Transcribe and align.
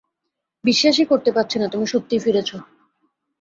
বিশ্বাস-ই 0.63 1.05
করতে 1.05 1.29
পারছি 1.31 1.57
না 1.59 1.67
তুমি 1.67 1.85
সত্যিই 1.87 2.19
ফিরেছো। 2.19 2.57